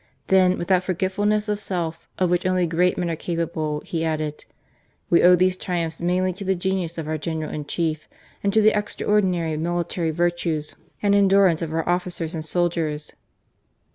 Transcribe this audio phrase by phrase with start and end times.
[0.29, 4.45] Then, with that forgetfulness of self, of which only great men are capable, he added:
[5.11, 8.09] We owe these triumphs mainly to the genius of our General in Chief,
[8.43, 13.13] and to the extraordinary military virtues and endurance of our officers and soldiers."